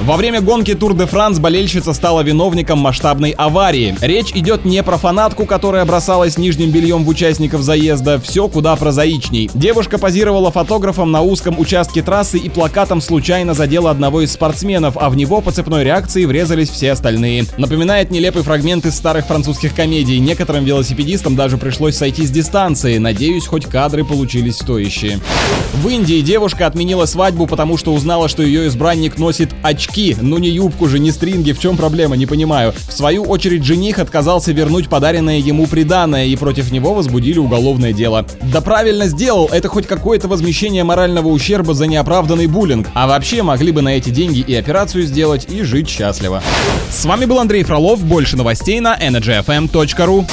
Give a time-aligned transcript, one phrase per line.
[0.00, 3.96] Во время гонки Тур де Франс болельщица стала виновником масштабной аварии.
[4.02, 9.50] Речь идет не про фанатку, которая бросалась нижним бельем в участников заезда, все куда прозаичней.
[9.54, 15.08] Девушка позировала фотографом на узком участке трассы и плакатом случайно задела одного из спортсменов, а
[15.08, 17.46] в него по цепной реакции врезались все остальные.
[17.56, 20.20] Напоминает нелепый фрагмент из старых французских комедий.
[20.20, 22.98] Некоторым велосипедистам даже пришлось сойти с дистанции.
[22.98, 25.20] Надеюсь, хоть кадры получились стоящие.
[25.82, 30.38] В Индии девушка отменила свадьбу, потому что узнала, что ее избранник носит очки очки, ну
[30.38, 32.74] не юбку же, не стринги, в чем проблема, не понимаю.
[32.88, 38.26] В свою очередь жених отказался вернуть подаренное ему приданное, и против него возбудили уголовное дело.
[38.52, 42.88] Да правильно сделал, это хоть какое-то возмещение морального ущерба за неоправданный буллинг.
[42.94, 46.42] А вообще могли бы на эти деньги и операцию сделать, и жить счастливо.
[46.90, 50.26] С вами был Андрей Фролов, больше новостей на energyfm.ru.